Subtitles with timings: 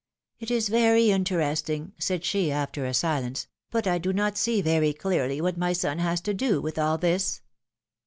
[0.39, 4.93] It is very interesting/^ said she, after a silence, ^^but I do not see very
[4.93, 7.41] clearly what my son has to do with all this?